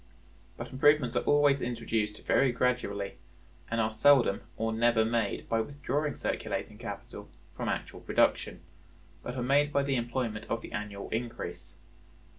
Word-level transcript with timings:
But 0.57 0.71
improvements 0.71 1.15
are 1.15 1.21
always 1.25 1.61
introduced 1.61 2.23
very 2.25 2.51
gradually, 2.51 3.17
and 3.69 3.79
are 3.79 3.91
seldom 3.91 4.41
or 4.57 4.73
never 4.73 5.05
made 5.05 5.47
by 5.47 5.61
withdrawing 5.61 6.15
circulating 6.15 6.79
capital 6.79 7.29
from 7.55 7.69
actual 7.69 7.99
production, 7.99 8.61
but 9.21 9.35
are 9.35 9.43
made 9.43 9.71
by 9.71 9.83
the 9.83 9.97
employment 9.97 10.47
of 10.49 10.63
the 10.63 10.71
annual 10.71 11.07
increase. 11.09 11.75